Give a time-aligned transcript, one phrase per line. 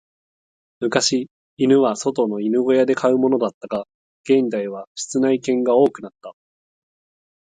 [0.79, 3.85] 昔、犬は外の犬小屋で飼うものだったが、
[4.23, 6.33] 現代は室内犬が多くなった。